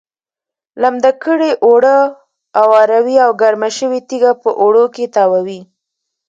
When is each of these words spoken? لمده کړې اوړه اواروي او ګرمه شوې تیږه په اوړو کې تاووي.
لمده 0.81 1.11
کړې 1.23 1.51
اوړه 1.65 1.97
اواروي 2.61 3.17
او 3.25 3.31
ګرمه 3.41 3.69
شوې 3.77 3.99
تیږه 4.09 4.31
په 4.43 4.49
اوړو 4.61 4.85
کې 4.95 5.05
تاووي. 5.15 5.61